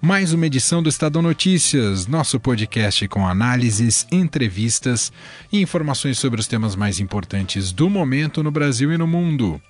mais 0.00 0.32
uma 0.32 0.46
edição 0.46 0.82
do 0.82 0.88
Estadão 0.88 1.20
Notícias, 1.20 2.06
nosso 2.06 2.40
podcast 2.40 3.06
com 3.06 3.26
análises, 3.26 4.06
entrevistas 4.10 5.12
e 5.52 5.60
informações 5.60 6.18
sobre 6.18 6.40
os 6.40 6.46
temas 6.46 6.74
mais 6.74 7.00
importantes 7.00 7.70
do 7.70 7.90
momento 7.90 8.42
no 8.42 8.50
Brasil 8.50 8.90
e 8.92 8.96
no 8.96 9.06
mundo. 9.06 9.60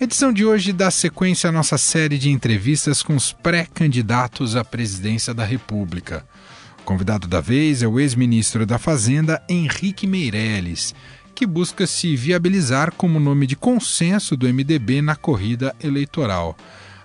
Edição 0.00 0.32
de 0.32 0.44
hoje 0.44 0.72
dá 0.72 0.92
sequência 0.92 1.48
à 1.48 1.52
nossa 1.52 1.76
série 1.76 2.18
de 2.18 2.30
entrevistas 2.30 3.02
com 3.02 3.16
os 3.16 3.32
pré-candidatos 3.32 4.54
à 4.54 4.64
presidência 4.64 5.34
da 5.34 5.44
República. 5.44 6.24
O 6.78 6.84
convidado 6.84 7.26
da 7.26 7.40
vez 7.40 7.82
é 7.82 7.88
o 7.88 7.98
ex-ministro 7.98 8.64
da 8.64 8.78
Fazenda, 8.78 9.42
Henrique 9.48 10.06
Meirelles, 10.06 10.94
que 11.34 11.44
busca 11.44 11.84
se 11.84 12.14
viabilizar 12.14 12.92
como 12.92 13.18
nome 13.18 13.44
de 13.44 13.56
consenso 13.56 14.36
do 14.36 14.46
MDB 14.46 15.02
na 15.02 15.16
corrida 15.16 15.74
eleitoral. 15.82 16.56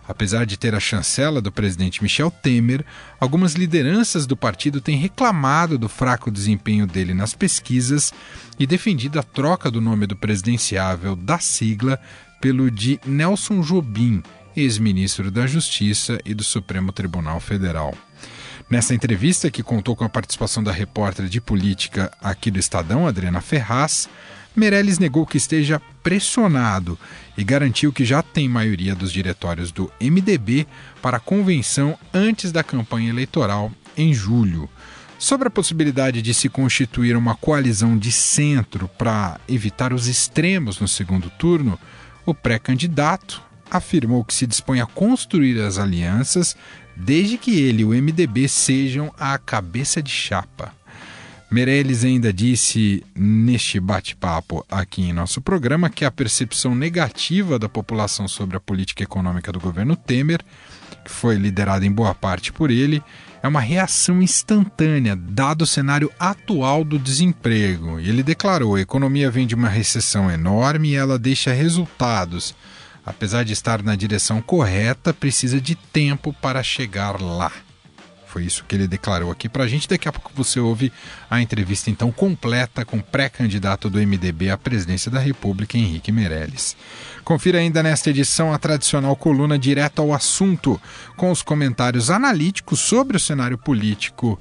Apesar 0.07 0.45
de 0.45 0.57
ter 0.57 0.75
a 0.75 0.79
chancela 0.79 1.41
do 1.41 1.51
presidente 1.51 2.03
Michel 2.03 2.29
Temer, 2.29 2.83
algumas 3.19 3.53
lideranças 3.53 4.25
do 4.25 4.35
partido 4.35 4.81
têm 4.81 4.97
reclamado 4.97 5.77
do 5.77 5.87
fraco 5.87 6.29
desempenho 6.29 6.85
dele 6.85 7.13
nas 7.13 7.33
pesquisas 7.33 8.13
e 8.59 8.67
defendido 8.67 9.19
a 9.19 9.23
troca 9.23 9.71
do 9.71 9.79
nome 9.79 10.05
do 10.05 10.15
presidenciável 10.15 11.15
da 11.15 11.39
sigla 11.39 11.99
pelo 12.41 12.69
de 12.69 12.99
Nelson 13.05 13.61
Jobim, 13.61 14.21
ex-ministro 14.55 15.31
da 15.31 15.47
Justiça 15.47 16.19
e 16.25 16.33
do 16.33 16.43
Supremo 16.43 16.91
Tribunal 16.91 17.39
Federal. 17.39 17.95
Nessa 18.69 18.93
entrevista, 18.93 19.51
que 19.51 19.63
contou 19.63 19.95
com 19.95 20.03
a 20.03 20.09
participação 20.09 20.63
da 20.63 20.71
repórter 20.71 21.27
de 21.27 21.39
política 21.39 22.11
aqui 22.21 22.49
do 22.49 22.59
Estadão, 22.59 23.07
Adriana 23.07 23.39
Ferraz, 23.39 24.09
Meirelles 24.55 24.99
negou 24.99 25.25
que 25.25 25.37
esteja 25.37 25.81
pressionado 26.03 26.97
e 27.37 27.43
garantiu 27.43 27.91
que 27.91 28.05
já 28.05 28.21
tem 28.21 28.47
maioria 28.47 28.93
dos 28.93 29.11
diretórios 29.11 29.71
do 29.71 29.91
MDB 29.99 30.67
para 31.01 31.17
a 31.17 31.19
convenção 31.19 31.97
antes 32.13 32.51
da 32.51 32.63
campanha 32.63 33.09
eleitoral 33.09 33.71
em 33.97 34.13
julho. 34.13 34.69
Sobre 35.17 35.47
a 35.47 35.51
possibilidade 35.51 36.21
de 36.21 36.33
se 36.33 36.49
constituir 36.49 37.15
uma 37.15 37.35
coalizão 37.35 37.97
de 37.97 38.11
centro 38.11 38.89
para 38.97 39.39
evitar 39.47 39.93
os 39.93 40.07
extremos 40.07 40.79
no 40.79 40.87
segundo 40.87 41.29
turno, 41.31 41.79
o 42.25 42.33
pré-candidato 42.33 43.41
afirmou 43.71 44.23
que 44.23 44.33
se 44.33 44.45
dispõe 44.45 44.81
a 44.81 44.85
construir 44.85 45.59
as 45.59 45.77
alianças 45.77 46.55
desde 46.95 47.37
que 47.37 47.59
ele 47.59 47.81
e 47.81 47.85
o 47.85 47.89
MDB 47.89 48.47
sejam 48.47 49.13
a 49.17 49.37
cabeça 49.39 50.01
de 50.01 50.11
chapa. 50.11 50.71
Meirelles 51.53 52.03
ainda 52.03 52.33
disse 52.33 53.03
neste 53.15 53.79
bate-papo 53.79 54.65
aqui 54.67 55.03
em 55.03 55.13
nosso 55.13 55.39
programa 55.39 55.87
que 55.87 56.03
a 56.03 56.09
percepção 56.09 56.73
negativa 56.73 57.59
da 57.59 57.69
população 57.69 58.27
sobre 58.27 58.57
a 58.57 58.59
política 58.59 59.03
econômica 59.03 59.51
do 59.51 59.59
governo 59.59 59.95
Temer, 59.95 60.41
que 61.05 61.11
foi 61.11 61.35
liderada 61.35 61.85
em 61.85 61.91
boa 61.91 62.15
parte 62.15 62.51
por 62.51 62.71
ele, 62.71 63.03
é 63.43 63.47
uma 63.47 63.59
reação 63.59 64.19
instantânea, 64.19 65.15
dado 65.15 65.61
o 65.61 65.67
cenário 65.67 66.11
atual 66.19 66.83
do 66.83 66.97
desemprego. 66.97 67.99
E 67.99 68.09
ele 68.09 68.23
declarou: 68.23 68.73
a 68.73 68.81
economia 68.81 69.29
vem 69.29 69.45
de 69.45 69.53
uma 69.53 69.69
recessão 69.69 70.31
enorme 70.31 70.89
e 70.89 70.95
ela 70.95 71.19
deixa 71.19 71.53
resultados. 71.53 72.55
Apesar 73.05 73.43
de 73.43 73.53
estar 73.53 73.83
na 73.83 73.95
direção 73.95 74.41
correta, 74.41 75.13
precisa 75.13 75.61
de 75.61 75.75
tempo 75.75 76.33
para 76.33 76.63
chegar 76.63 77.21
lá. 77.21 77.51
Foi 78.33 78.45
isso 78.45 78.65
que 78.67 78.73
ele 78.73 78.87
declarou 78.87 79.29
aqui 79.29 79.47
para 79.47 79.63
a 79.63 79.67
gente. 79.67 79.87
Daqui 79.87 80.09
a 80.09 80.11
pouco 80.11 80.31
você 80.33 80.59
ouve 80.59 80.91
a 81.29 81.39
entrevista 81.39 81.91
então 81.91 82.11
completa 82.11 82.83
com 82.83 82.97
o 82.97 83.03
pré-candidato 83.03 83.91
do 83.91 83.99
MDB 83.99 84.49
à 84.49 84.57
presidência 84.57 85.11
da 85.11 85.19
República, 85.19 85.77
Henrique 85.77 86.11
Meirelles. 86.11 86.75
Confira 87.23 87.59
ainda 87.59 87.83
nesta 87.83 88.09
edição 88.09 88.51
a 88.51 88.57
tradicional 88.57 89.15
coluna 89.15 89.59
direto 89.59 90.01
ao 90.01 90.11
assunto, 90.11 90.81
com 91.15 91.29
os 91.29 91.43
comentários 91.43 92.09
analíticos 92.09 92.79
sobre 92.79 93.17
o 93.17 93.19
cenário 93.19 93.55
político 93.55 94.39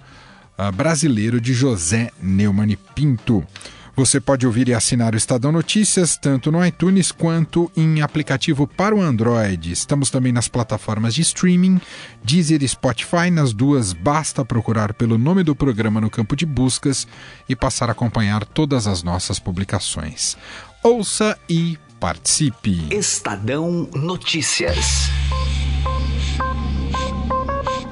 uh, 0.58 0.72
brasileiro 0.72 1.38
de 1.38 1.52
José 1.52 2.12
Neumann 2.18 2.78
Pinto. 2.94 3.46
Você 3.94 4.18
pode 4.20 4.46
ouvir 4.46 4.68
e 4.68 4.74
assinar 4.74 5.12
o 5.12 5.18
Estadão 5.18 5.52
Notícias 5.52 6.16
tanto 6.16 6.50
no 6.50 6.64
iTunes 6.64 7.12
quanto 7.12 7.70
em 7.76 8.00
aplicativo 8.00 8.66
para 8.66 8.94
o 8.94 9.02
Android. 9.02 9.70
Estamos 9.70 10.08
também 10.08 10.32
nas 10.32 10.48
plataformas 10.48 11.14
de 11.14 11.20
streaming, 11.20 11.78
Deezer 12.24 12.62
e 12.62 12.68
Spotify. 12.68 13.30
Nas 13.30 13.52
duas, 13.52 13.92
basta 13.92 14.44
procurar 14.46 14.94
pelo 14.94 15.18
nome 15.18 15.42
do 15.42 15.54
programa 15.54 16.00
no 16.00 16.08
campo 16.08 16.34
de 16.34 16.46
buscas 16.46 17.06
e 17.46 17.54
passar 17.54 17.90
a 17.90 17.92
acompanhar 17.92 18.46
todas 18.46 18.86
as 18.86 19.02
nossas 19.02 19.38
publicações. 19.38 20.38
Ouça 20.82 21.38
e 21.46 21.78
participe. 22.00 22.88
Estadão 22.90 23.90
Notícias. 23.94 25.10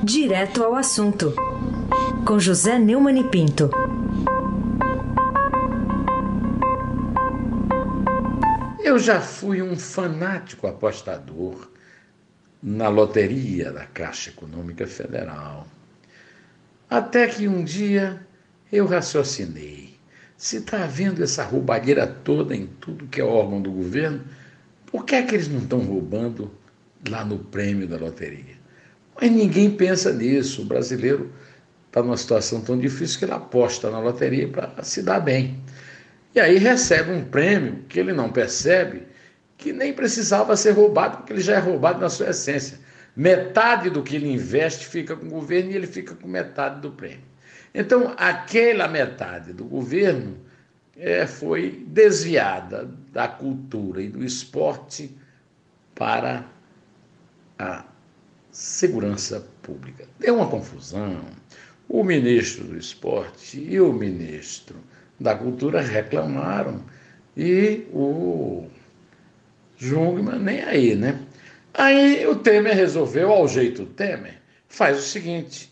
Direto 0.03 0.65
ao 0.65 0.75
assunto. 0.75 1.35
Com 2.25 2.39
José 2.39 2.79
Neumann 2.79 3.21
e 3.21 3.25
Pinto. 3.25 3.71
Eu 8.91 8.99
já 8.99 9.21
fui 9.21 9.63
um 9.63 9.77
fanático 9.77 10.67
apostador 10.67 11.71
na 12.61 12.89
loteria 12.89 13.71
da 13.71 13.87
Caixa 13.87 14.31
Econômica 14.31 14.85
Federal. 14.85 15.65
Até 16.91 17.29
que 17.29 17.47
um 17.47 17.63
dia 17.63 18.21
eu 18.73 18.87
raciocinei: 18.87 19.97
se 20.37 20.57
está 20.57 20.83
havendo 20.83 21.23
essa 21.23 21.45
roubalheira 21.45 22.05
toda 22.05 22.53
em 22.53 22.67
tudo 22.67 23.07
que 23.07 23.21
é 23.21 23.25
órgão 23.25 23.63
do 23.63 23.71
governo, 23.71 24.25
por 24.87 25.05
que 25.05 25.15
é 25.15 25.23
que 25.23 25.37
eles 25.37 25.47
não 25.47 25.61
estão 25.61 25.79
roubando 25.85 26.51
lá 27.09 27.25
no 27.25 27.39
prêmio 27.39 27.87
da 27.87 27.97
loteria? 27.97 28.57
Mas 29.15 29.31
ninguém 29.31 29.71
pensa 29.71 30.13
nisso. 30.13 30.63
O 30.63 30.65
brasileiro 30.65 31.33
está 31.87 32.03
numa 32.03 32.17
situação 32.17 32.61
tão 32.61 32.77
difícil 32.77 33.21
que 33.21 33.25
ele 33.25 33.35
aposta 33.35 33.89
na 33.89 34.01
loteria 34.01 34.49
para 34.49 34.83
se 34.83 35.01
dar 35.01 35.21
bem. 35.21 35.63
E 36.35 36.41
aí 36.41 36.59
recebe 36.59 37.11
um 37.11 37.25
prêmio 37.25 37.85
que 37.89 37.99
ele 37.99 38.13
não 38.13 38.31
percebe, 38.31 39.03
que 39.57 39.73
nem 39.73 39.93
precisava 39.93 40.57
ser 40.57 40.73
roubado, 40.73 41.19
porque 41.19 41.33
ele 41.33 41.41
já 41.41 41.57
é 41.57 41.59
roubado 41.59 42.01
na 42.01 42.09
sua 42.09 42.31
essência. 42.31 42.79
Metade 43.17 43.91
do 43.91 44.03
que 44.03 44.17
ele 44.17 44.31
investe 44.31 44.87
fica 44.87 45.17
com 45.17 45.27
o 45.27 45.31
governo 45.31 45.73
e 45.73 45.77
ele 45.77 45.87
fica 45.87 46.15
com 46.15 46.29
metade 46.29 46.81
do 46.81 46.93
prêmio. 46.93 47.31
Então, 47.75 48.15
aquela 48.17 48.89
metade 48.89 49.53
do 49.53 49.65
governo 49.65 50.39
é, 50.97 51.27
foi 51.27 51.85
desviada 51.87 52.89
da 53.13 53.27
cultura 53.27 54.03
e 54.03 54.09
do 54.09 54.25
esporte 54.25 55.17
para 55.95 56.47
a 57.59 57.85
segurança 58.51 59.47
pública. 59.63 60.07
Deu 60.19 60.37
uma 60.37 60.49
confusão. 60.49 61.25
O 61.89 62.05
ministro 62.05 62.65
do 62.65 62.77
esporte 62.77 63.61
e 63.61 63.81
o 63.81 63.93
ministro 63.93 64.77
da 65.21 65.37
Cultura 65.37 65.83
reclamaram 65.83 66.83
e 67.37 67.87
o 67.93 68.67
Jungmann 69.77 70.41
nem 70.41 70.63
aí, 70.63 70.95
né? 70.95 71.21
Aí 71.75 72.27
o 72.27 72.37
Temer 72.37 72.75
resolveu, 72.75 73.31
ao 73.31 73.47
jeito 73.47 73.85
Temer, 73.87 74.41
faz 74.69 74.99
o 74.99 75.03
seguinte: 75.03 75.71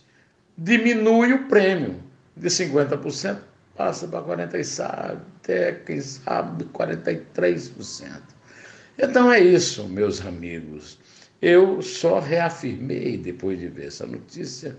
diminui 0.56 1.32
o 1.32 1.48
prêmio 1.48 1.96
de 2.36 2.48
50%, 2.48 3.38
passa 3.74 4.06
para 4.06 4.22
40%, 4.22 5.18
até 5.40 5.72
quem 5.72 6.00
sabe 6.00 6.64
43%. 6.64 8.20
Então 8.98 9.32
é 9.32 9.40
isso, 9.40 9.88
meus 9.88 10.24
amigos. 10.24 10.98
Eu 11.40 11.80
só 11.80 12.18
reafirmei, 12.18 13.16
depois 13.16 13.58
de 13.58 13.68
ver 13.68 13.86
essa 13.86 14.06
notícia, 14.06 14.76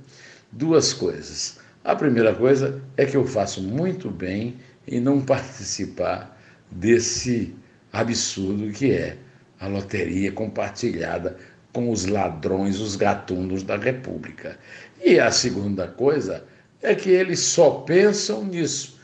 duas 0.52 0.94
coisas. 0.94 1.58
A 1.84 1.96
primeira 1.96 2.36
coisa 2.36 2.82
é 2.98 3.06
que 3.06 3.16
eu 3.16 3.26
faço 3.26 3.64
muito 3.64 4.10
bem 4.10 4.58
em 4.86 5.00
não 5.00 5.22
participar 5.22 6.38
desse 6.70 7.56
absurdo 7.92 8.72
que 8.72 8.92
é 8.92 9.18
a 9.60 9.68
loteria 9.68 10.32
compartilhada 10.32 11.38
com 11.72 11.90
os 11.90 12.06
ladrões, 12.06 12.80
os 12.80 12.96
gatunos 12.96 13.64
da 13.64 13.78
República. 13.78 14.60
E 15.04 15.20
a 15.20 15.32
segunda 15.32 15.88
coisa 15.88 16.44
é 16.82 16.94
que 16.94 17.10
eles 17.10 17.40
só 17.40 17.72
pensam 17.72 18.44
nisso. 18.44 19.00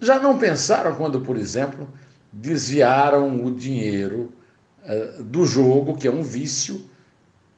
Já 0.00 0.18
não 0.20 0.38
pensaram 0.38 0.94
quando, 0.94 1.20
por 1.20 1.36
exemplo, 1.36 1.88
desviaram 2.32 3.44
o 3.44 3.50
dinheiro 3.50 4.32
uh, 4.84 5.22
do 5.22 5.44
jogo, 5.44 5.96
que 5.96 6.06
é 6.06 6.10
um 6.10 6.22
vício, 6.22 6.88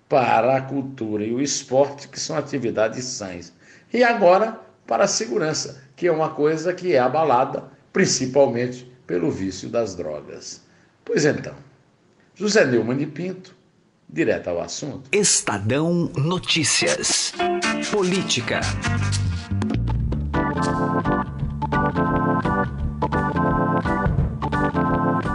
para 0.08 0.56
a 0.56 0.62
cultura 0.62 1.24
e 1.24 1.32
o 1.32 1.40
esporte, 1.40 2.08
que 2.08 2.20
são 2.20 2.36
atividades 2.36 3.04
sãs 3.04 3.52
e 3.92 4.02
agora 4.02 4.60
para 4.86 5.04
a 5.04 5.08
segurança, 5.08 5.82
que 5.96 6.06
é 6.06 6.12
uma 6.12 6.30
coisa 6.30 6.72
que 6.72 6.94
é 6.94 6.98
abalada 6.98 7.64
principalmente 7.92 8.90
pelo 9.06 9.30
vício 9.30 9.68
das 9.68 9.94
drogas. 9.94 10.62
Pois 11.04 11.24
então, 11.24 11.54
José 12.34 12.64
Neumann 12.64 12.96
de 12.96 13.06
Pinto, 13.06 13.54
direto 14.08 14.48
ao 14.48 14.60
assunto. 14.60 15.08
Estadão 15.12 16.10
Notícias. 16.16 17.32
Política. 17.90 18.60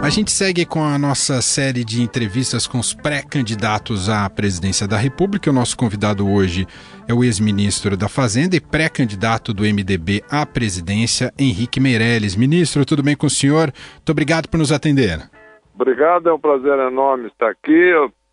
A 0.08 0.10
gente 0.10 0.30
segue 0.30 0.64
com 0.64 0.82
a 0.82 0.98
nossa 0.98 1.42
série 1.42 1.84
de 1.84 2.00
entrevistas 2.00 2.66
com 2.66 2.78
os 2.78 2.94
pré-candidatos 2.94 4.08
à 4.08 4.30
presidência 4.30 4.88
da 4.88 4.96
República. 4.96 5.50
O 5.50 5.52
nosso 5.52 5.76
convidado 5.76 6.26
hoje 6.26 6.66
é 7.06 7.12
o 7.12 7.22
ex-ministro 7.22 7.94
da 7.94 8.08
Fazenda 8.08 8.56
e 8.56 8.60
pré-candidato 8.60 9.52
do 9.52 9.64
MDB 9.64 10.22
à 10.30 10.46
presidência, 10.46 11.30
Henrique 11.38 11.78
Meirelles. 11.78 12.36
Ministro, 12.36 12.86
tudo 12.86 13.02
bem 13.02 13.14
com 13.14 13.26
o 13.26 13.30
senhor? 13.30 13.70
Muito 13.96 14.10
obrigado 14.10 14.48
por 14.48 14.56
nos 14.56 14.72
atender. 14.72 15.28
Obrigado, 15.74 16.30
é 16.30 16.32
um 16.32 16.40
prazer 16.40 16.78
enorme 16.78 17.26
estar 17.26 17.50
aqui. 17.50 17.92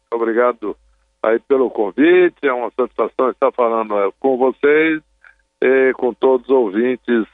Obrigado 0.10 0.78
aí 1.22 1.40
pelo 1.42 1.70
convite. 1.70 2.38
É 2.42 2.54
uma 2.54 2.72
satisfação 2.72 3.32
estar 3.32 3.52
falando 3.52 4.00
é, 4.00 4.10
com 4.18 4.38
vocês 4.38 5.04
e 5.62 5.92
com 5.98 6.14
todos 6.14 6.48
os 6.48 6.56
ouvintes. 6.56 7.28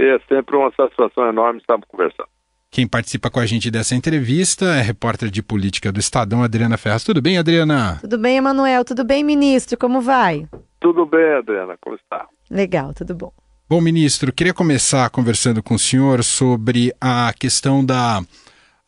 É 0.00 0.18
sempre 0.26 0.56
uma 0.56 0.72
satisfação 0.72 1.28
enorme 1.28 1.60
estar 1.60 1.78
conversando. 1.86 2.32
Quem 2.74 2.88
participa 2.88 3.30
com 3.30 3.38
a 3.38 3.46
gente 3.46 3.70
dessa 3.70 3.94
entrevista 3.94 4.64
é 4.64 4.80
a 4.80 4.82
repórter 4.82 5.30
de 5.30 5.40
política 5.40 5.92
do 5.92 6.00
Estadão, 6.00 6.42
Adriana 6.42 6.76
Ferraz. 6.76 7.04
Tudo 7.04 7.22
bem, 7.22 7.38
Adriana? 7.38 7.98
Tudo 8.00 8.18
bem, 8.18 8.38
Emanuel. 8.38 8.84
Tudo 8.84 9.04
bem, 9.04 9.22
ministro? 9.22 9.78
Como 9.78 10.00
vai? 10.00 10.48
Tudo 10.80 11.06
bem, 11.06 11.34
Adriana. 11.38 11.76
Como 11.80 11.94
está? 11.94 12.26
Legal, 12.50 12.92
tudo 12.92 13.14
bom. 13.14 13.32
Bom, 13.70 13.80
ministro, 13.80 14.32
queria 14.32 14.52
começar 14.52 15.08
conversando 15.10 15.62
com 15.62 15.74
o 15.76 15.78
senhor 15.78 16.24
sobre 16.24 16.92
a 17.00 17.32
questão 17.38 17.84
da 17.84 18.20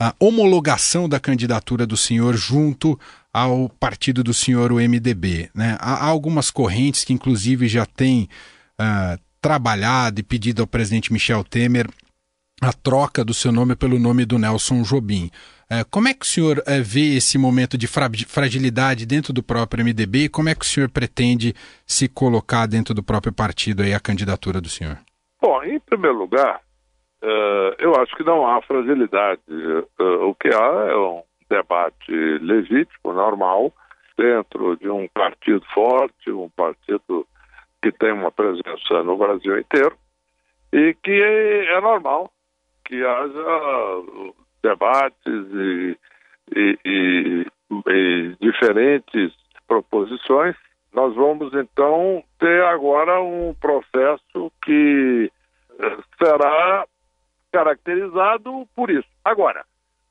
a 0.00 0.12
homologação 0.18 1.08
da 1.08 1.20
candidatura 1.20 1.86
do 1.86 1.96
senhor 1.96 2.34
junto 2.34 2.98
ao 3.32 3.68
partido 3.68 4.24
do 4.24 4.34
senhor, 4.34 4.72
o 4.72 4.80
MDB. 4.80 5.48
Né? 5.54 5.76
Há, 5.78 6.06
há 6.06 6.06
algumas 6.06 6.50
correntes 6.50 7.04
que, 7.04 7.12
inclusive, 7.12 7.68
já 7.68 7.86
têm 7.86 8.28
uh, 8.80 9.16
trabalhado 9.40 10.18
e 10.18 10.24
pedido 10.24 10.60
ao 10.60 10.66
presidente 10.66 11.12
Michel 11.12 11.44
Temer 11.44 11.86
a 12.62 12.72
troca 12.72 13.24
do 13.24 13.34
seu 13.34 13.52
nome 13.52 13.76
pelo 13.76 13.98
nome 13.98 14.24
do 14.24 14.38
Nelson 14.38 14.82
Jobim. 14.82 15.30
É, 15.68 15.84
como 15.84 16.08
é 16.08 16.14
que 16.14 16.24
o 16.24 16.28
senhor 16.28 16.62
é, 16.66 16.80
vê 16.80 17.16
esse 17.16 17.36
momento 17.36 17.76
de 17.76 17.86
fragilidade 17.86 19.04
dentro 19.04 19.32
do 19.32 19.42
próprio 19.42 19.84
MDB 19.84 20.24
e 20.24 20.28
como 20.28 20.48
é 20.48 20.54
que 20.54 20.64
o 20.64 20.68
senhor 20.68 20.88
pretende 20.88 21.52
se 21.84 22.08
colocar 22.08 22.66
dentro 22.66 22.94
do 22.94 23.02
próprio 23.02 23.32
partido 23.32 23.82
aí 23.82 23.92
a 23.92 24.00
candidatura 24.00 24.60
do 24.60 24.68
senhor? 24.68 24.96
Bom, 25.42 25.62
em 25.64 25.80
primeiro 25.80 26.16
lugar, 26.16 26.60
uh, 27.22 27.74
eu 27.78 27.94
acho 28.00 28.16
que 28.16 28.22
não 28.22 28.46
há 28.46 28.62
fragilidade. 28.62 29.42
O 29.98 30.34
que 30.34 30.48
há 30.48 30.88
é 30.88 30.96
um 30.96 31.22
debate 31.50 32.12
legítimo, 32.40 33.12
normal, 33.12 33.72
dentro 34.16 34.76
de 34.76 34.88
um 34.88 35.08
partido 35.08 35.64
forte, 35.74 36.30
um 36.30 36.48
partido 36.50 37.26
que 37.82 37.92
tem 37.92 38.12
uma 38.12 38.30
presença 38.30 39.02
no 39.04 39.18
Brasil 39.18 39.58
inteiro 39.58 39.96
e 40.72 40.94
que 41.02 41.10
é, 41.10 41.76
é 41.76 41.80
normal 41.80 42.30
que 42.86 43.04
haja 43.04 44.02
debates 44.62 45.16
e, 45.26 45.98
e, 46.54 46.78
e, 46.84 47.46
e 47.88 48.36
diferentes 48.40 49.32
proposições. 49.66 50.56
Nós 50.92 51.14
vamos 51.14 51.52
então 51.52 52.22
ter 52.38 52.62
agora 52.64 53.20
um 53.20 53.54
processo 53.54 54.50
que 54.64 55.30
eh, 55.78 55.98
será 56.18 56.86
caracterizado 57.52 58.66
por 58.74 58.90
isso. 58.90 59.08
Agora, 59.24 59.64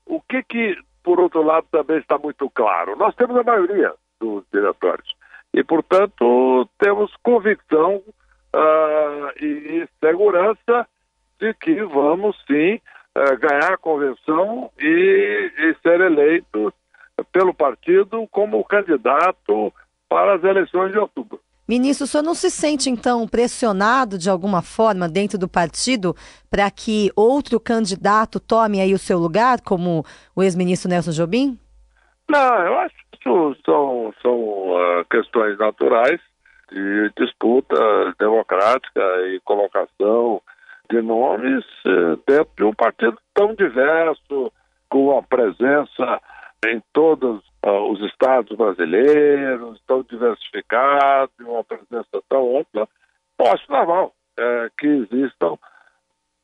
o 0.04 0.20
que 0.20 0.42
que, 0.44 0.78
por 1.02 1.18
outro 1.18 1.42
lado, 1.42 1.66
também 1.72 1.98
está 1.98 2.18
muito 2.18 2.48
claro? 2.50 2.94
Nós 2.96 3.14
temos 3.16 3.36
a 3.36 3.42
maioria 3.42 3.92
dos 4.20 4.44
diretórios 4.52 5.12
e, 5.52 5.64
portanto, 5.64 6.68
temos 6.78 7.12
convicção 7.22 7.96
uh, 7.96 9.44
e 9.44 9.88
segurança 10.00 10.86
de 11.40 11.54
que 11.54 11.82
vamos 11.84 12.36
sim 12.46 12.80
uh, 13.16 13.38
ganhar 13.38 13.74
a 13.74 13.78
convenção 13.78 14.70
e, 14.78 15.52
e 15.58 15.76
ser 15.82 16.00
eleitos 16.00 16.72
pelo 17.32 17.54
partido 17.54 18.26
como 18.30 18.64
candidato 18.64 19.72
para 20.08 20.34
as 20.34 20.44
eleições 20.44 20.92
de 20.92 20.98
outubro. 20.98 21.40
Ministro, 21.68 22.04
o 22.04 22.06
senhor 22.06 22.22
não 22.22 22.34
se 22.34 22.48
sente, 22.48 22.88
então, 22.88 23.26
pressionado 23.26 24.16
de 24.16 24.30
alguma 24.30 24.62
forma 24.62 25.08
dentro 25.08 25.36
do 25.36 25.48
partido 25.48 26.14
para 26.48 26.70
que 26.70 27.10
outro 27.16 27.58
candidato 27.58 28.38
tome 28.38 28.80
aí 28.80 28.94
o 28.94 28.98
seu 28.98 29.18
lugar, 29.18 29.60
como 29.60 30.04
o 30.34 30.42
ex-ministro 30.44 30.88
Nelson 30.88 31.10
Jobim? 31.10 31.58
Não, 32.30 32.58
eu 32.66 32.78
acho 32.78 32.94
que 32.94 33.18
isso 33.18 33.56
são, 33.64 34.14
são 34.22 34.38
uh, 34.38 35.04
questões 35.10 35.58
naturais 35.58 36.20
de 36.70 37.12
disputa 37.16 37.74
democrática 38.18 39.00
e 39.28 39.40
colocação 39.44 39.88
de 40.96 41.02
nomes 41.02 41.64
uh, 41.84 42.16
dentro 42.26 42.52
de 42.56 42.64
um 42.64 42.72
partido 42.72 43.18
tão 43.34 43.54
diverso, 43.54 44.52
com 44.88 45.16
a 45.16 45.22
presença 45.22 46.20
em 46.66 46.82
todos 46.92 47.42
uh, 47.64 47.92
os 47.92 48.00
estados 48.00 48.56
brasileiros, 48.56 49.80
tão 49.86 50.02
diversificado, 50.02 51.30
uma 51.40 51.64
presença 51.64 52.22
tão 52.28 52.58
ampla, 52.58 52.88
eu 53.38 53.46
acho 53.52 53.70
normal 53.70 54.12
é, 54.38 54.70
que 54.78 54.86
existam 54.86 55.58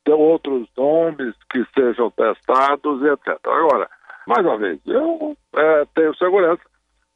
outros 0.09 0.67
nomes 0.77 1.33
que 1.49 1.65
sejam 1.73 2.11
testados, 2.11 3.01
etc. 3.03 3.39
Agora, 3.45 3.89
mais 4.27 4.45
uma 4.45 4.57
vez, 4.57 4.79
eu 4.85 5.35
é, 5.55 5.85
tenho 5.95 6.15
segurança, 6.15 6.61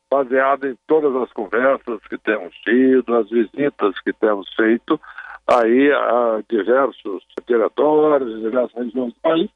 baseado 0.09 0.67
em 0.67 0.77
todas 0.87 1.15
as 1.15 1.31
conversas 1.33 1.99
que 2.09 2.17
temos 2.17 2.55
tido, 2.59 3.13
as 3.15 3.29
visitas 3.29 3.99
que 3.99 4.13
temos 4.13 4.51
feito 4.55 4.99
aí 5.47 5.91
a 5.91 6.41
diversos 6.49 7.23
diretórios, 7.47 8.41
diversas 8.41 8.73
regiões 8.73 9.13
do 9.13 9.19
país, 9.21 9.49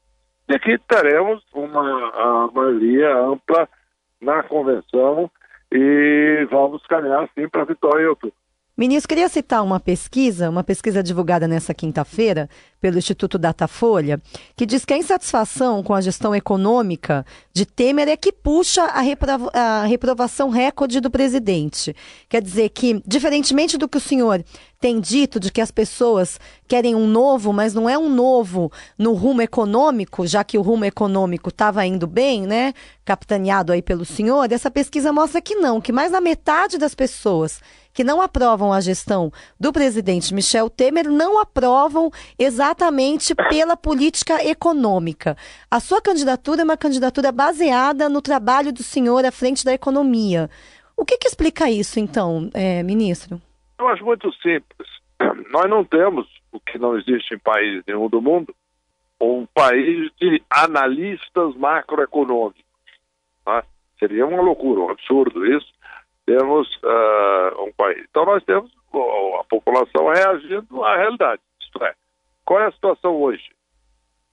de 0.47 0.59
que 0.59 0.77
teremos 0.79 1.43
uma 1.53 2.49
maioria 2.51 3.17
ampla 3.17 3.67
na 4.21 4.43
convenção 4.43 5.29
e 5.71 6.47
vamos 6.49 6.85
caminhar 6.87 7.29
sim 7.35 7.47
para 7.47 7.61
a 7.63 7.65
vitória 7.65 8.03
em 8.03 8.07
outubro. 8.07 8.35
Ministro, 8.81 9.09
queria 9.09 9.29
citar 9.29 9.63
uma 9.63 9.79
pesquisa, 9.79 10.49
uma 10.49 10.63
pesquisa 10.63 11.03
divulgada 11.03 11.47
nessa 11.47 11.71
quinta-feira 11.71 12.49
pelo 12.81 12.97
Instituto 12.97 13.37
Datafolha, 13.37 14.19
que 14.55 14.65
diz 14.65 14.83
que 14.83 14.91
a 14.95 14.97
insatisfação 14.97 15.83
com 15.83 15.93
a 15.93 16.01
gestão 16.01 16.33
econômica 16.33 17.23
de 17.53 17.63
Temer 17.63 18.09
é 18.09 18.17
que 18.17 18.31
puxa 18.31 18.81
a, 18.81 19.01
reprova 19.01 19.51
a 19.53 19.83
reprovação 19.83 20.49
recorde 20.49 20.99
do 20.99 21.11
presidente. 21.11 21.95
Quer 22.27 22.41
dizer 22.41 22.69
que, 22.69 22.99
diferentemente 23.05 23.77
do 23.77 23.87
que 23.87 23.99
o 23.99 24.01
senhor 24.01 24.43
tem 24.79 24.99
dito 24.99 25.39
de 25.39 25.51
que 25.51 25.61
as 25.61 25.69
pessoas 25.69 26.39
querem 26.67 26.95
um 26.95 27.05
novo, 27.05 27.53
mas 27.53 27.75
não 27.75 27.87
é 27.87 27.95
um 27.99 28.09
novo 28.09 28.71
no 28.97 29.13
rumo 29.13 29.43
econômico, 29.43 30.25
já 30.25 30.43
que 30.43 30.57
o 30.57 30.63
rumo 30.63 30.85
econômico 30.85 31.49
estava 31.49 31.85
indo 31.85 32.07
bem, 32.07 32.47
né? 32.47 32.73
Capitaneado 33.05 33.71
aí 33.71 33.83
pelo 33.83 34.05
senhor, 34.05 34.51
essa 34.51 34.71
pesquisa 34.71 35.13
mostra 35.13 35.39
que 35.39 35.53
não, 35.53 35.79
que 35.79 35.91
mais 35.91 36.11
da 36.11 36.19
metade 36.19 36.79
das 36.79 36.95
pessoas 36.95 37.61
que 37.93 38.03
não 38.03 38.21
aprovam 38.21 38.71
a 38.71 38.79
gestão 38.79 39.31
do 39.59 39.71
presidente 39.71 40.33
Michel 40.33 40.69
Temer 40.69 41.09
não 41.09 41.39
aprovam 41.39 42.11
exatamente 42.37 43.33
pela 43.35 43.75
política 43.75 44.43
econômica. 44.45 45.35
A 45.69 45.79
sua 45.79 46.01
candidatura 46.01 46.61
é 46.61 46.63
uma 46.63 46.77
candidatura 46.77 47.31
baseada 47.31 48.09
no 48.09 48.21
trabalho 48.21 48.71
do 48.71 48.83
senhor 48.83 49.25
à 49.25 49.31
frente 49.31 49.65
da 49.65 49.73
economia. 49.73 50.49
O 50.95 51.05
que, 51.05 51.17
que 51.17 51.27
explica 51.27 51.69
isso, 51.69 51.99
então, 51.99 52.49
é, 52.53 52.83
ministro? 52.83 53.41
Eu 53.79 53.87
acho 53.87 54.05
muito 54.05 54.31
simples. 54.35 54.87
Nós 55.51 55.69
não 55.69 55.83
temos, 55.83 56.27
o 56.51 56.59
que 56.59 56.77
não 56.77 56.97
existe 56.97 57.33
em 57.33 57.39
país 57.39 57.83
nenhum 57.87 58.07
do 58.07 58.21
mundo, 58.21 58.53
um 59.19 59.45
país 59.53 60.11
de 60.19 60.41
analistas 60.49 61.55
macroeconômicos. 61.55 62.63
Né? 63.45 63.63
Seria 63.99 64.25
uma 64.25 64.41
loucura, 64.41 64.81
um 64.81 64.89
absurdo 64.89 65.45
isso 65.45 65.71
temos 66.31 66.67
uh, 66.83 67.63
um 67.63 67.73
país. 67.73 68.05
Então 68.09 68.25
nós 68.25 68.43
temos 68.45 68.71
a 69.39 69.43
população 69.49 70.09
reagindo 70.09 70.83
à 70.83 70.95
realidade. 70.95 71.41
Isto 71.59 71.83
é, 71.83 71.93
qual 72.45 72.61
é 72.61 72.67
a 72.67 72.71
situação 72.71 73.15
hoje? 73.15 73.51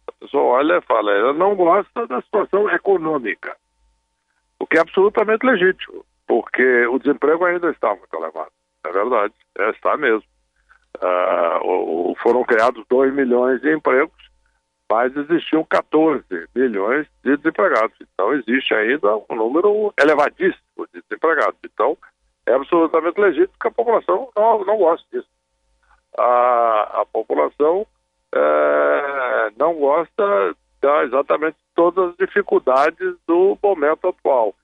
A 0.06 0.12
pessoa 0.12 0.58
olha 0.58 0.78
e 0.78 0.82
fala, 0.82 1.12
ela 1.12 1.32
não 1.32 1.56
gosta 1.56 2.06
da 2.06 2.20
situação 2.22 2.70
econômica, 2.70 3.56
o 4.58 4.66
que 4.66 4.78
é 4.78 4.80
absolutamente 4.80 5.44
legítimo, 5.44 6.04
porque 6.26 6.86
o 6.86 6.98
desemprego 6.98 7.44
ainda 7.44 7.70
está 7.70 7.88
muito 7.94 8.14
elevado. 8.14 8.52
É 8.84 8.92
verdade, 8.92 9.34
é, 9.58 9.70
está 9.70 9.96
mesmo. 9.96 10.24
Uh, 10.96 12.14
foram 12.22 12.44
criados 12.44 12.84
2 12.88 13.12
milhões 13.12 13.60
de 13.60 13.72
empregos 13.72 14.27
mas 14.90 15.14
existiam 15.16 15.64
14 15.64 16.24
milhões 16.54 17.06
de 17.22 17.36
desempregados. 17.36 17.96
Então, 18.00 18.32
existe 18.32 18.72
ainda 18.74 19.16
um 19.28 19.36
número 19.36 19.92
elevadíssimo 20.00 20.86
de 20.94 21.02
desempregados. 21.02 21.58
Então, 21.64 21.96
é 22.46 22.54
absolutamente 22.54 23.20
legítimo 23.20 23.54
que 23.60 23.68
a 23.68 23.70
população 23.70 24.28
não, 24.36 24.64
não 24.64 24.76
goste 24.78 25.06
disso. 25.12 25.28
A, 26.18 27.00
a 27.02 27.06
população 27.12 27.86
é, 28.34 29.52
não 29.58 29.74
gosta 29.74 30.56
tá, 30.80 31.04
exatamente 31.04 31.56
todas 31.74 32.10
as 32.10 32.16
dificuldades 32.16 33.14
do 33.26 33.58
momento 33.62 34.08
atual. 34.08 34.54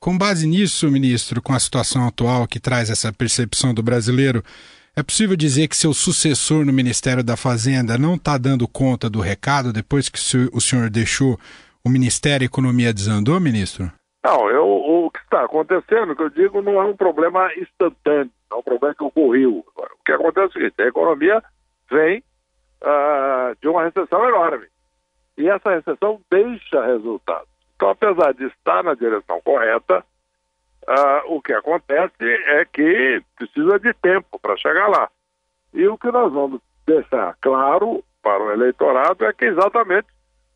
Com 0.00 0.16
base 0.16 0.46
nisso, 0.46 0.90
ministro, 0.90 1.40
com 1.40 1.52
a 1.52 1.58
situação 1.58 2.06
atual 2.06 2.46
que 2.46 2.60
traz 2.60 2.90
essa 2.90 3.12
percepção 3.12 3.72
do 3.72 3.82
brasileiro, 3.82 4.42
é 4.96 5.02
possível 5.02 5.36
dizer 5.36 5.68
que 5.68 5.76
seu 5.76 5.92
sucessor 5.92 6.64
no 6.64 6.72
Ministério 6.72 7.24
da 7.24 7.36
Fazenda 7.36 7.98
não 7.98 8.14
está 8.14 8.38
dando 8.38 8.68
conta 8.68 9.10
do 9.10 9.20
recado 9.20 9.72
depois 9.72 10.08
que 10.08 10.18
o 10.52 10.60
senhor 10.60 10.88
deixou 10.88 11.38
o 11.84 11.90
Ministério 11.90 12.40
da 12.40 12.44
Economia 12.46 12.94
desandou, 12.94 13.38
ministro? 13.40 13.90
Não, 14.24 14.48
eu, 14.48 14.66
o 14.66 15.10
que 15.10 15.18
está 15.18 15.44
acontecendo, 15.44 16.16
que 16.16 16.22
eu 16.22 16.30
digo, 16.30 16.62
não 16.62 16.80
é 16.80 16.84
um 16.84 16.96
problema 16.96 17.50
instantâneo, 17.56 18.30
é 18.50 18.54
um 18.54 18.62
problema 18.62 18.94
que 18.94 19.04
ocorreu. 19.04 19.58
O 19.58 20.04
que 20.04 20.12
acontece 20.12 20.46
é 20.46 20.48
o 20.48 20.52
seguinte, 20.52 20.82
a 20.82 20.86
economia 20.86 21.42
vem 21.90 22.22
uh, 22.82 23.54
de 23.60 23.68
uma 23.68 23.84
recessão 23.84 24.26
enorme. 24.26 24.66
E 25.36 25.48
essa 25.48 25.74
recessão 25.74 26.20
deixa 26.30 26.86
resultados. 26.86 27.48
Então, 27.76 27.90
apesar 27.90 28.32
de 28.32 28.44
estar 28.46 28.82
na 28.82 28.94
direção 28.94 29.40
correta, 29.42 30.02
uh, 30.88 31.34
o 31.34 31.40
que 31.40 31.52
acontece 31.52 32.12
é 32.20 32.64
que 32.64 33.22
precisa 33.36 33.78
de 33.78 33.92
tempo 33.94 34.38
para 34.40 34.56
chegar 34.56 34.88
lá. 34.88 35.08
E 35.72 35.86
o 35.88 35.98
que 35.98 36.10
nós 36.10 36.32
vamos 36.32 36.60
deixar 36.86 37.36
claro 37.40 38.04
para 38.22 38.42
o 38.42 38.52
eleitorado 38.52 39.24
é 39.24 39.32
que 39.32 39.46
exatamente 39.46 40.08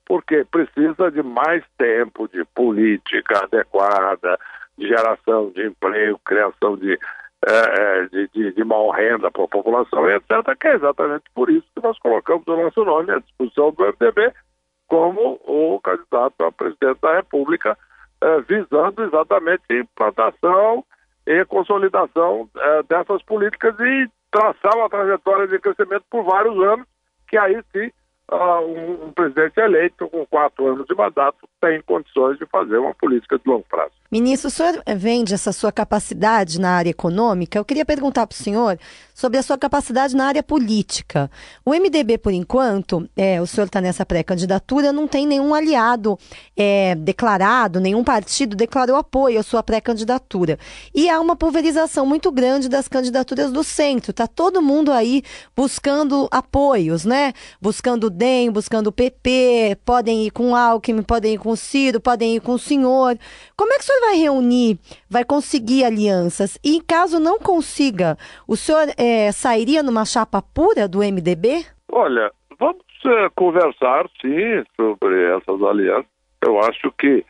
porque 0.07 0.45
precisa 0.51 1.11
de 1.11 1.23
mais 1.23 1.63
tempo 1.77 2.27
de 2.29 2.43
política 2.55 3.45
adequada, 3.45 4.39
de 4.79 4.89
geração 4.89 5.51
de 5.51 5.67
emprego, 5.67 6.19
criação 6.25 6.77
de, 6.77 6.99
é, 7.47 8.05
de, 8.07 8.29
de, 8.29 8.53
de 8.53 8.65
mal 8.65 8.91
renda 8.91 9.31
para 9.31 9.45
a 9.45 9.49
população, 9.49 10.11
etc., 10.11 10.57
que 10.59 10.69
é 10.69 10.77
exatamente 10.77 11.25
por 11.35 11.51
isso 11.51 11.67
que 11.75 11.83
nós 11.83 11.99
colocamos 11.99 12.47
o 12.47 12.57
nosso 12.57 12.83
nome 12.85 13.13
à 13.13 13.19
disposição 13.19 13.71
do 13.71 13.85
MDB 13.85 14.33
como 14.87 15.39
o 15.45 15.79
candidato 15.81 16.43
a 16.43 16.51
presidente 16.51 17.01
da 17.03 17.17
República, 17.17 17.77
é, 18.21 18.41
visando 18.43 19.03
exatamente 19.03 19.63
implantação 19.71 20.85
e 21.27 21.45
consolidação 21.45 22.49
é, 22.57 22.83
dessas 22.85 23.23
políticas 23.23 23.75
e 23.79 24.09
traçar 24.31 24.77
uma 24.77 24.89
trajetória 24.89 25.47
de 25.47 25.59
crescimento 25.59 26.05
por 26.11 26.25
vários 26.25 26.59
anos, 26.63 26.87
que 27.29 27.37
aí 27.37 27.63
sim 27.73 27.91
uh, 28.31 28.61
um, 28.61 29.07
um, 29.07 29.13
presidente 29.13 29.59
eleito 29.59 30.09
com 30.09 30.27
quatro 30.27 30.67
anos 30.67 30.87
de 30.87 30.95
mandato 30.95 31.49
tem 31.61 31.83
condições 31.83 32.39
de 32.39 32.47
fazer 32.47 32.79
uma 32.79 32.95
política 32.95 33.39
de 33.39 33.49
longo 33.49 33.65
prazo. 33.69 33.93
Ministro, 34.11 34.49
o 34.49 34.51
senhor 34.51 34.83
vende 34.97 35.35
essa 35.35 35.53
sua 35.53 35.71
capacidade 35.71 36.59
na 36.59 36.71
área 36.71 36.91
econômica. 36.91 37.59
Eu 37.59 37.65
queria 37.65 37.85
perguntar 37.85 38.27
para 38.27 38.35
o 38.35 38.39
senhor 38.39 38.79
sobre 39.13 39.39
a 39.39 39.43
sua 39.43 39.59
capacidade 39.59 40.17
na 40.17 40.27
área 40.27 40.43
política. 40.43 41.31
O 41.65 41.75
MDB, 41.75 42.17
por 42.17 42.33
enquanto, 42.33 43.09
é, 43.17 43.41
o 43.43 43.47
senhor 43.47 43.67
está 43.67 43.81
nessa 43.81 44.07
pré-candidatura, 44.07 44.93
não 44.93 45.07
tem 45.07 45.27
nenhum 45.27 45.53
aliado 45.53 46.17
é, 46.57 46.95
declarado, 46.95 47.81
nenhum 47.81 48.03
partido 48.03 48.57
declarou 48.57 48.97
apoio 48.97 49.41
à 49.41 49.43
sua 49.43 49.63
pré-candidatura. 49.63 50.59
E 50.95 51.11
há 51.11 51.21
uma 51.21 51.37
pulverização 51.37 52.07
muito 52.07 52.31
grande 52.33 52.69
das 52.69 52.89
candidaturas 52.89 53.51
do 53.53 53.65
centro. 53.65 54.13
Está 54.13 54.27
todo 54.27 54.63
mundo 54.63 54.93
aí 54.93 55.23
buscando 55.55 56.29
apoios, 56.31 57.05
né? 57.05 57.33
Buscando 57.61 58.09
DEM, 58.19 58.51
buscando 58.51 58.91
PP, 58.91 59.79
podem 59.87 60.27
ir 60.27 60.33
com 60.33 60.57
Alckmin, 60.57 61.05
podem 61.05 61.35
ir 61.35 61.39
com 61.39 61.55
Ciro, 61.55 62.01
podem 62.01 62.35
ir 62.35 62.41
com 62.41 62.55
o 62.55 62.59
senhor. 62.59 63.17
Como 63.57 63.73
é 63.73 63.77
que 63.77 63.83
o 63.83 63.85
senhor 63.85 64.01
vai 64.01 64.17
reunir, 64.17 64.77
vai 65.09 65.25
conseguir 65.25 65.85
alianças? 65.85 66.59
E 66.65 66.81
caso 66.81 67.21
não 67.21 67.39
consiga, 67.39 68.19
o 68.47 68.57
senhor 68.57 68.89
é, 68.99 69.31
sairia 69.31 69.83
numa 69.85 70.05
chapa 70.05 70.43
pura 70.43 70.89
do 70.89 70.99
MDB? 70.99 71.65
Olha, 71.93 72.33
vamos 72.59 72.83
é, 73.07 73.29
conversar 73.37 74.07
sim 74.21 74.65
sobre 74.75 75.37
essas 75.37 75.63
alianças. 75.63 76.11
Eu 76.45 76.59
acho 76.59 76.91
que 76.99 77.25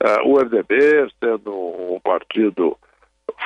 é, 0.00 0.22
o 0.22 0.36
MDB, 0.36 1.08
sendo 1.20 1.52
um 1.52 1.98
partido 1.98 2.78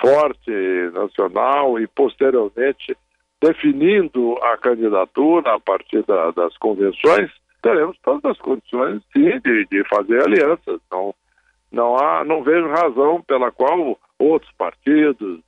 forte, 0.01 0.51
nacional 0.93 1.79
e 1.79 1.87
posteriormente 1.87 2.97
definindo 3.43 4.39
a 4.41 4.57
candidatura 4.57 5.55
a 5.55 5.61
partir 5.61 6.05
da, 6.05 6.31
das 6.31 6.57
convenções, 6.59 7.31
teremos 7.61 7.99
todas 8.03 8.25
as 8.25 8.39
condições, 8.39 9.03
sim, 9.13 9.39
de, 9.41 9.67
de 9.67 9.85
fazer 9.89 10.23
alianças. 10.23 10.81
Não, 10.91 11.13
não, 11.71 11.97
há, 11.97 12.25
não 12.25 12.43
vejo 12.45 12.69
razão 12.69 13.21
pela 13.23 13.51
qual 13.51 13.99
outros 14.19 14.51
partidos 14.57 15.41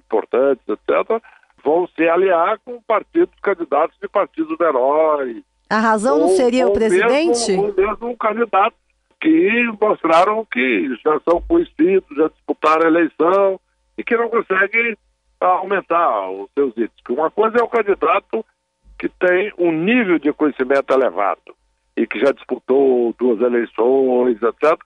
importantes, 0.00 0.64
etc., 0.66 1.22
vão 1.62 1.86
se 1.88 2.08
aliar 2.08 2.58
com 2.64 2.80
partidos 2.82 3.34
candidatos 3.42 3.96
de 4.00 4.08
partidos 4.08 4.58
heróis. 4.58 5.42
A 5.68 5.80
razão 5.80 6.18
não 6.18 6.28
seria 6.28 6.66
o 6.68 6.72
presidente? 6.72 7.50
Mesmo, 7.50 7.64
ou 7.64 7.74
mesmo 7.74 8.08
um 8.08 8.16
candidato 8.16 8.76
que 9.20 9.64
mostraram 9.80 10.46
que 10.50 10.94
já 11.04 11.20
são 11.28 11.42
conhecidos, 11.42 12.16
já 12.16 12.28
disputaram 12.28 12.84
a 12.84 12.88
eleição 12.88 13.60
e 13.98 14.04
que 14.04 14.16
não 14.16 14.28
conseguem 14.28 14.96
aumentar 15.46 16.30
os 16.30 16.50
seus 16.54 16.76
índices. 16.76 17.02
Uma 17.08 17.30
coisa 17.30 17.58
é 17.58 17.62
o 17.62 17.68
candidato 17.68 18.44
que 18.98 19.08
tem 19.08 19.52
um 19.58 19.72
nível 19.72 20.18
de 20.18 20.32
conhecimento 20.32 20.92
elevado 20.92 21.54
e 21.96 22.06
que 22.06 22.18
já 22.18 22.32
disputou 22.32 23.14
duas 23.18 23.40
eleições, 23.40 24.40
etc., 24.42 24.78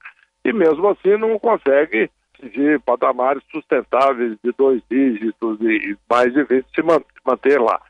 e 0.45 0.53
mesmo 0.53 0.89
assim 0.89 1.17
não 1.19 1.39
consegue 1.39 2.11
atingir 2.35 2.81
patamares 2.81 3.43
sustentáveis 3.51 4.39
de 4.43 4.53
dois 4.53 4.83
dígitos 4.91 5.61
e 5.61 5.97
mais 6.09 6.33
de 6.33 6.43
20 6.45 6.67
se 6.75 6.83
manter 7.25 7.61
lá. 7.61 7.81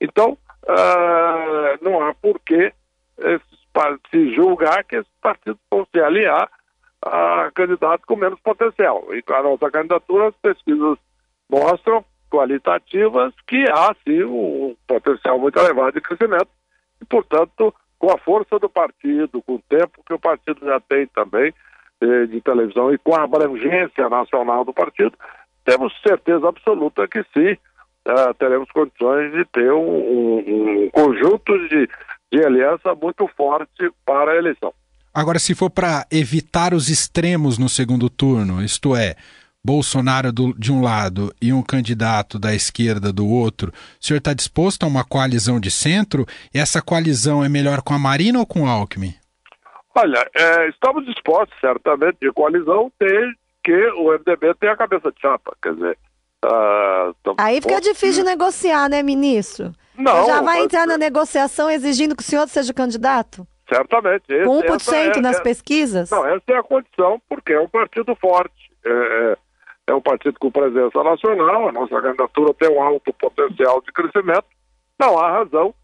Então, 0.00 0.36
uh, 0.64 1.78
não 1.84 2.02
há 2.02 2.12
por 2.14 2.40
que 2.40 2.72
se 4.10 4.34
julgar 4.34 4.84
que 4.84 4.96
esses 4.96 5.12
partidos 5.22 5.60
vão 5.70 5.86
se 5.90 6.00
aliar 6.00 6.50
a 7.00 7.50
candidatos 7.54 8.04
com 8.04 8.16
menos 8.16 8.40
potencial. 8.40 9.06
E 9.14 9.22
a 9.32 9.42
nossa 9.42 9.70
candidatura, 9.70 10.28
as 10.28 10.36
pesquisas 10.36 10.98
mostram 11.48 12.04
qualitativas 12.32 13.34
que 13.46 13.62
há 13.70 13.94
sim 14.02 14.24
um 14.24 14.74
potencial 14.86 15.38
muito 15.38 15.58
elevado 15.58 15.92
de 15.92 16.00
crescimento 16.00 16.48
e, 17.00 17.04
portanto, 17.04 17.74
com 17.98 18.10
a 18.10 18.16
força 18.16 18.58
do 18.58 18.70
partido, 18.70 19.42
com 19.42 19.56
o 19.56 19.62
tempo 19.68 20.02
que 20.06 20.14
o 20.14 20.18
partido 20.18 20.64
já 20.64 20.80
tem 20.80 21.06
também 21.08 21.52
eh, 22.00 22.26
de 22.26 22.40
televisão 22.40 22.92
e 22.92 22.96
com 22.96 23.14
a 23.14 23.24
abrangência 23.24 24.08
nacional 24.08 24.64
do 24.64 24.72
partido, 24.72 25.12
temos 25.62 25.92
certeza 26.02 26.48
absoluta 26.48 27.06
que 27.06 27.22
sim, 27.34 27.52
uh, 28.08 28.34
teremos 28.38 28.68
condições 28.72 29.30
de 29.32 29.44
ter 29.44 29.70
um, 29.70 29.78
um, 29.78 30.84
um 30.84 30.90
conjunto 30.90 31.52
de, 31.68 31.88
de 32.32 32.44
aliança 32.44 32.94
muito 32.94 33.28
forte 33.36 33.92
para 34.04 34.32
a 34.32 34.36
eleição. 34.36 34.72
Agora, 35.14 35.38
se 35.38 35.54
for 35.54 35.70
para 35.70 36.06
evitar 36.10 36.72
os 36.72 36.88
extremos 36.88 37.58
no 37.58 37.68
segundo 37.68 38.08
turno, 38.08 38.64
isto 38.64 38.96
é, 38.96 39.14
Bolsonaro 39.64 40.32
do, 40.32 40.52
de 40.54 40.72
um 40.72 40.82
lado 40.82 41.32
e 41.40 41.52
um 41.52 41.62
candidato 41.62 42.36
da 42.36 42.52
esquerda 42.52 43.12
do 43.12 43.28
outro, 43.28 43.70
o 43.70 44.04
senhor 44.04 44.18
está 44.18 44.34
disposto 44.34 44.82
a 44.82 44.88
uma 44.88 45.04
coalizão 45.04 45.60
de 45.60 45.70
centro? 45.70 46.26
E 46.52 46.58
essa 46.58 46.82
coalizão 46.82 47.44
é 47.44 47.48
melhor 47.48 47.80
com 47.80 47.94
a 47.94 47.98
Marina 47.98 48.40
ou 48.40 48.46
com 48.46 48.62
o 48.62 48.66
Alckmin? 48.66 49.14
Olha, 49.94 50.28
é, 50.34 50.68
estamos 50.68 51.06
dispostos, 51.06 51.56
certamente, 51.60 52.16
de 52.20 52.32
coalizão, 52.32 52.90
desde 52.98 53.36
que 53.62 53.86
o 53.92 54.10
MDB 54.12 54.54
tenha 54.58 54.72
a 54.72 54.76
cabeça 54.76 55.12
de 55.12 55.20
chapa. 55.20 55.54
Quer 55.62 55.74
dizer. 55.74 55.98
Uh, 56.44 57.14
Aí 57.38 57.60
fica 57.60 57.80
difícil 57.80 58.24
de 58.24 58.30
negociar, 58.30 58.88
né, 58.88 59.00
ministro? 59.00 59.72
Não. 59.96 60.26
Já 60.26 60.40
vai 60.40 60.62
entrar 60.62 60.88
na 60.88 60.98
negociação 60.98 61.70
exigindo 61.70 62.16
que 62.16 62.22
o 62.22 62.26
senhor 62.26 62.48
seja 62.48 62.74
candidato? 62.74 63.46
Certamente. 63.72 64.24
Esse, 64.28 64.44
com 64.44 64.60
1% 64.60 65.16
é, 65.16 65.20
nas 65.20 65.38
é, 65.38 65.42
pesquisas? 65.42 66.10
Não, 66.10 66.26
essa 66.26 66.42
é 66.48 66.56
a 66.56 66.62
condição, 66.62 67.22
porque 67.28 67.52
é 67.52 67.60
um 67.60 67.68
partido 67.68 68.16
forte. 68.16 68.72
É, 68.84 69.38
é 69.86 69.94
um 69.94 70.00
partido 70.00 70.38
com 70.38 70.50
presença 70.50 71.02
nacional, 71.02 71.68
a 71.68 71.72
nossa 71.72 72.00
candidatura 72.00 72.54
tem 72.54 72.70
um 72.70 72.82
alto 72.82 73.12
potencial 73.14 73.80
de 73.82 73.92
crescimento. 73.92 74.46
Não 74.98 75.18
há 75.18 75.30
razão, 75.30 75.74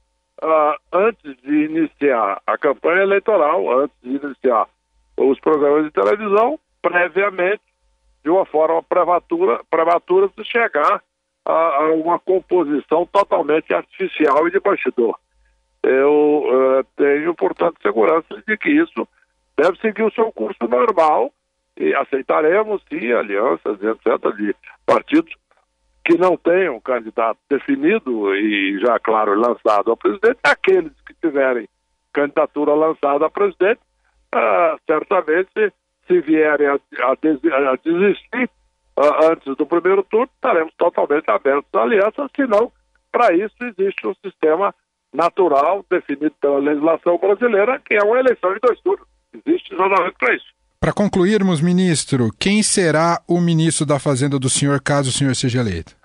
uh, 0.42 0.74
antes 0.92 1.36
de 1.42 1.64
iniciar 1.64 2.40
a 2.46 2.56
campanha 2.56 3.02
eleitoral, 3.02 3.80
antes 3.80 3.96
de 4.02 4.10
iniciar 4.10 4.68
os 5.16 5.40
programas 5.40 5.84
de 5.84 5.90
televisão, 5.90 6.58
previamente, 6.80 7.62
de 8.22 8.30
uma 8.30 8.44
forma 8.44 8.82
prematura, 8.82 9.60
prematura 9.68 10.28
se 10.28 10.44
chegar 10.44 11.02
a, 11.44 11.52
a 11.52 11.92
uma 11.94 12.18
composição 12.18 13.06
totalmente 13.06 13.72
artificial 13.74 14.46
e 14.46 14.50
de 14.52 14.60
bastidor. 14.60 15.18
Eu 15.82 16.44
uh, 16.44 16.84
tenho, 16.96 17.34
portanto, 17.34 17.80
segurança 17.82 18.42
de 18.46 18.56
que 18.56 18.70
isso 18.70 19.08
deve 19.56 19.78
seguir 19.80 20.02
o 20.02 20.12
seu 20.12 20.30
curso 20.30 20.58
normal, 20.68 21.32
e 21.78 21.94
aceitaremos 21.94 22.82
sim 22.88 23.12
alianças, 23.12 23.78
etc., 23.82 24.36
de 24.36 24.54
partidos 24.84 25.32
que 26.04 26.18
não 26.18 26.36
tenham 26.36 26.80
candidato 26.80 27.38
definido 27.48 28.34
e 28.34 28.78
já, 28.80 28.98
claro, 28.98 29.38
lançado 29.38 29.92
a 29.92 29.96
presidente, 29.96 30.38
aqueles 30.42 30.92
que 31.06 31.14
tiverem 31.14 31.68
candidatura 32.12 32.74
lançada 32.74 33.26
a 33.26 33.30
presidente, 33.30 33.80
ah, 34.32 34.76
certamente, 34.86 35.72
se 36.06 36.20
vierem 36.20 36.66
a, 36.66 36.74
a, 36.74 37.12
a 37.12 37.76
desistir 37.76 38.50
ah, 38.96 39.30
antes 39.30 39.54
do 39.56 39.66
primeiro 39.66 40.02
turno, 40.02 40.30
estaremos 40.34 40.72
totalmente 40.76 41.30
abertos 41.30 41.72
à 41.74 41.82
aliança, 41.82 42.28
senão, 42.34 42.72
para 43.12 43.32
isso 43.34 43.54
existe 43.60 44.06
um 44.06 44.14
sistema 44.14 44.74
natural 45.12 45.84
definido 45.90 46.34
pela 46.40 46.58
legislação 46.58 47.18
brasileira, 47.18 47.78
que 47.80 47.94
é 47.94 48.02
uma 48.02 48.18
eleição 48.18 48.52
de 48.54 48.60
dois 48.60 48.80
turnos. 48.80 49.06
Existe 49.32 49.76
jornalismo 49.76 50.16
para 50.18 50.34
isso. 50.34 50.57
Para 50.80 50.92
concluirmos, 50.92 51.60
ministro, 51.60 52.30
quem 52.38 52.62
será 52.62 53.20
o 53.26 53.40
ministro 53.40 53.84
da 53.84 53.98
Fazenda 53.98 54.38
do 54.38 54.48
senhor 54.48 54.80
caso 54.80 55.10
o 55.10 55.12
senhor 55.12 55.34
seja 55.34 55.58
eleito? 55.58 55.96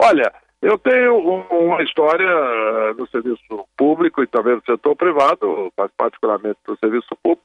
Olha, 0.00 0.32
eu 0.62 0.78
tenho 0.78 1.16
uma 1.18 1.82
história 1.82 2.24
eh, 2.24 2.94
no 2.96 3.04
serviço 3.08 3.66
público 3.76 4.22
e 4.22 4.28
também 4.28 4.54
no 4.54 4.62
setor 4.64 4.94
privado, 4.94 5.72
mas 5.76 5.90
particularmente 5.96 6.60
no 6.68 6.78
serviço 6.78 7.16
público, 7.20 7.42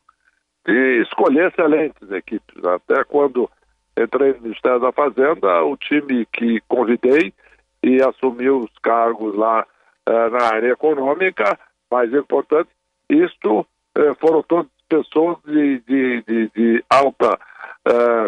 de 0.68 1.02
escolher 1.02 1.48
excelentes 1.48 2.12
equipes. 2.12 2.64
Até 2.64 3.04
quando 3.06 3.50
entrei 3.98 4.34
no 4.34 4.42
Ministério 4.42 4.80
da 4.80 4.92
Fazenda, 4.92 5.64
o 5.64 5.76
time 5.78 6.28
que 6.28 6.62
convidei 6.68 7.34
e 7.82 8.04
assumiu 8.04 8.60
os 8.60 8.72
cargos 8.84 9.36
lá 9.36 9.66
eh, 10.06 10.30
na 10.30 10.44
área 10.54 10.74
econômica, 10.74 11.58
mais 11.90 12.14
importante, 12.14 12.70
isto 13.10 13.66
eh, 13.98 14.14
foram 14.20 14.44
todas 14.44 14.77
pessoas 14.88 15.38
de, 15.46 15.80
de, 15.80 16.22
de, 16.24 16.50
de 16.56 16.84
alta 16.90 17.40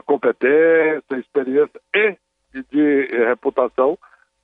competência, 0.05 1.17
experiência 1.17 1.81
e 1.93 2.63
de 2.71 3.07
reputação 3.27 3.97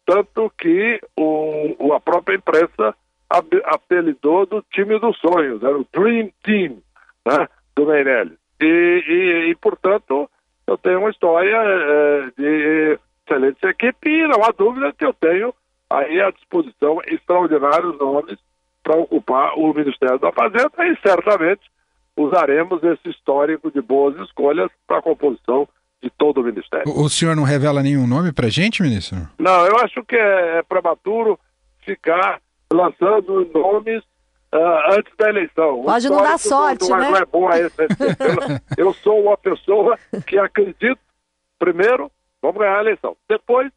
tanto 0.05 0.51
que 0.57 1.01
o, 1.17 1.93
a 1.93 2.00
própria 2.00 2.36
imprensa 2.36 2.95
apelidou 3.65 4.45
do 4.45 4.63
time 4.72 5.00
dos 5.00 5.17
sonhos, 5.17 5.63
era 5.63 5.77
o 5.77 5.88
Dream 5.91 6.29
Team 6.43 6.77
né, 7.25 7.48
do 7.75 7.88
Meirelles. 7.88 8.38
E, 8.62 8.65
e, 8.65 9.50
e, 9.50 9.55
portanto, 9.55 10.29
eu 10.67 10.77
tenho 10.77 11.00
uma 11.00 11.10
história 11.10 11.57
é, 11.57 12.31
de 12.38 13.00
excelente 13.27 13.65
equipe 13.65 14.10
e 14.10 14.27
não 14.27 14.43
há 14.43 14.51
dúvida 14.51 14.93
que 14.93 15.03
eu 15.03 15.13
tenho 15.13 15.53
aí 15.89 16.22
à 16.22 16.29
disposição 16.29 17.01
extraordinários 17.07 17.98
nomes 17.98 18.38
para 18.84 18.98
ocupar 18.98 19.57
o 19.57 19.74
Ministério 19.74 20.19
da 20.19 20.31
Fazenda 20.31 20.72
e 20.86 20.95
certamente 21.01 21.62
usaremos 22.15 22.81
esse 22.84 23.10
histórico 23.10 23.72
de 23.72 23.81
boas 23.81 24.15
escolhas 24.19 24.69
para 24.88 25.00
a 25.00 25.01
composição 25.01 25.67
de 26.01 26.10
todo 26.10 26.41
o 26.41 26.43
Ministério. 26.43 26.86
O, 26.88 27.10
senhor 27.10 27.36
não 27.36 27.43
revela 27.43 27.81
nenhum 27.81 28.05
nome 28.07 28.31
para 28.31 28.48
gente, 28.50 28.81
ministro? 28.81 29.17
Não, 29.39 29.65
eu 29.65 29.77
acho 29.77 30.03
que 30.05 30.15
é, 30.15 30.60
é 30.60 30.63
prematuro 30.63 31.39
ficar 31.84 32.39
lançando 32.72 33.50
nomes 33.53 34.03
uh, 34.53 34.93
antes 34.93 35.13
da 35.17 35.29
eleição. 35.29 35.84
Pode 35.84 36.10
não 36.10 36.22
dar 36.22 36.38
sorte, 36.38 36.89
não, 36.89 36.98
né? 36.98 37.10
Não 37.10 37.17
é 37.17 37.25
bom 37.25 37.50
esse, 37.51 37.81
eu, 38.77 38.86
eu 38.88 38.93
sou 38.93 39.24
uma 39.24 39.38
pessoa 39.38 39.98
que 40.25 40.38
acredito, 40.38 41.00
primeiro, 41.57 42.12
vamos 42.41 42.57
ganhar 42.60 42.77
a 42.77 42.81
eleição. 42.81 43.15
Depois, 43.27 43.72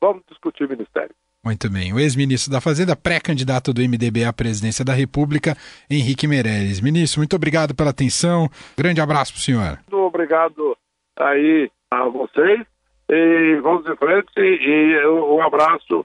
vamos 0.00 0.22
discutir 0.28 0.64
o 0.64 0.68
Ministério. 0.68 1.14
Muito 1.48 1.70
bem. 1.70 1.94
O 1.94 1.98
ex-ministro 1.98 2.52
da 2.52 2.60
Fazenda, 2.60 2.94
pré-candidato 2.94 3.72
do 3.72 3.80
MDB 3.80 4.22
à 4.22 4.34
presidência 4.34 4.84
da 4.84 4.92
República, 4.92 5.56
Henrique 5.90 6.26
Meirelles. 6.26 6.78
Ministro, 6.78 7.20
muito 7.20 7.34
obrigado 7.34 7.74
pela 7.74 7.88
atenção. 7.88 8.50
Grande 8.76 9.00
abraço 9.00 9.32
para 9.32 9.38
o 9.38 9.42
senhor. 9.42 9.78
Muito 9.90 9.96
obrigado 9.96 10.76
aí 11.18 11.70
a 11.90 12.04
vocês 12.04 12.66
e 13.08 13.60
vamos 13.62 13.86
em 13.86 13.96
frente 13.96 14.30
e 14.36 15.06
um 15.06 15.40
abraço 15.40 16.04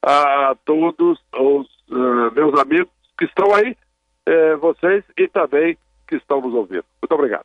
a 0.00 0.54
todos 0.64 1.18
os 1.32 1.66
uh, 1.90 2.32
meus 2.32 2.56
amigos 2.60 2.92
que 3.18 3.24
estão 3.24 3.52
aí, 3.52 3.76
eh, 4.26 4.54
vocês 4.56 5.02
e 5.18 5.26
também 5.26 5.76
que 6.06 6.14
estão 6.14 6.40
nos 6.40 6.54
ouvindo. 6.54 6.84
Muito 7.02 7.14
obrigado. 7.14 7.44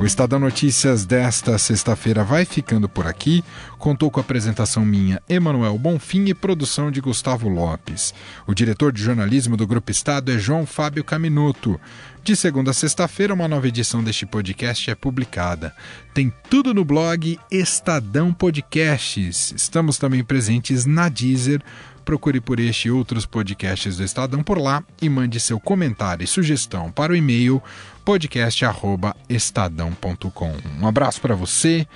O 0.00 0.06
Estadão 0.06 0.38
Notícias 0.38 1.04
desta 1.04 1.58
sexta-feira 1.58 2.24
vai 2.24 2.46
ficando 2.46 2.88
por 2.88 3.06
aqui. 3.06 3.44
Contou 3.78 4.10
com 4.10 4.18
a 4.18 4.22
apresentação 4.22 4.82
minha, 4.82 5.20
Emanuel 5.28 5.76
Bonfim, 5.76 6.24
e 6.24 6.32
produção 6.32 6.90
de 6.90 7.02
Gustavo 7.02 7.50
Lopes. 7.50 8.14
O 8.46 8.54
diretor 8.54 8.92
de 8.92 9.02
jornalismo 9.02 9.58
do 9.58 9.66
Grupo 9.66 9.90
Estado 9.90 10.32
é 10.32 10.38
João 10.38 10.64
Fábio 10.64 11.04
Caminuto. 11.04 11.78
De 12.24 12.34
segunda 12.34 12.70
a 12.70 12.74
sexta-feira, 12.74 13.34
uma 13.34 13.46
nova 13.46 13.68
edição 13.68 14.02
deste 14.02 14.24
podcast 14.24 14.90
é 14.90 14.94
publicada. 14.94 15.74
Tem 16.14 16.32
tudo 16.48 16.72
no 16.72 16.82
blog 16.82 17.38
Estadão 17.50 18.32
Podcasts. 18.32 19.52
Estamos 19.54 19.98
também 19.98 20.24
presentes 20.24 20.86
na 20.86 21.10
Deezer. 21.10 21.62
Procure 22.04 22.40
por 22.40 22.58
este 22.58 22.88
e 22.88 22.90
outros 22.90 23.26
podcasts 23.26 23.96
do 23.96 24.04
Estadão 24.04 24.42
por 24.42 24.58
lá 24.58 24.82
e 25.00 25.08
mande 25.08 25.38
seu 25.38 25.60
comentário 25.60 26.24
e 26.24 26.26
sugestão 26.26 26.90
para 26.90 27.12
o 27.12 27.16
e-mail 27.16 27.62
podcast@estadão.com. 28.04 30.56
Um 30.80 30.86
abraço 30.86 31.20
para 31.20 31.34
você, 31.34 31.86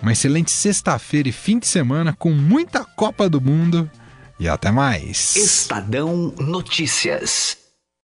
uma 0.00 0.12
excelente 0.12 0.50
sexta-feira 0.50 1.28
e 1.28 1.32
fim 1.32 1.58
de 1.58 1.66
semana 1.66 2.12
com 2.12 2.30
muita 2.30 2.84
Copa 2.84 3.28
do 3.28 3.40
Mundo 3.40 3.90
e 4.38 4.48
até 4.48 4.70
mais. 4.70 5.34
Estadão 5.36 6.32
Notícias. 6.38 7.65